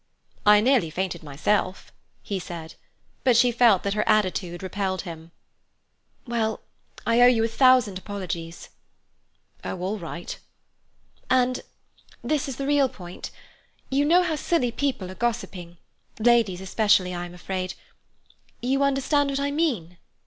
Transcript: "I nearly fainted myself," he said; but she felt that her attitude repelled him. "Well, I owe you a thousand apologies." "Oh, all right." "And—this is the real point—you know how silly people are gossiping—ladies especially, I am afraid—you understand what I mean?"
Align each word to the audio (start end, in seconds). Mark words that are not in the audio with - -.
"I 0.47 0.61
nearly 0.61 0.89
fainted 0.89 1.21
myself," 1.21 1.91
he 2.23 2.39
said; 2.39 2.73
but 3.23 3.37
she 3.37 3.51
felt 3.51 3.83
that 3.83 3.93
her 3.93 4.03
attitude 4.09 4.63
repelled 4.63 5.03
him. 5.03 5.29
"Well, 6.25 6.61
I 7.05 7.21
owe 7.21 7.27
you 7.27 7.43
a 7.43 7.47
thousand 7.47 7.99
apologies." 7.99 8.69
"Oh, 9.63 9.79
all 9.79 9.99
right." 9.99 10.39
"And—this 11.29 12.49
is 12.49 12.55
the 12.55 12.65
real 12.65 12.89
point—you 12.89 14.03
know 14.03 14.23
how 14.23 14.37
silly 14.37 14.71
people 14.71 15.11
are 15.11 15.21
gossiping—ladies 15.21 16.61
especially, 16.61 17.13
I 17.13 17.25
am 17.27 17.35
afraid—you 17.35 18.81
understand 18.81 19.29
what 19.29 19.39
I 19.39 19.51
mean?" 19.51 19.97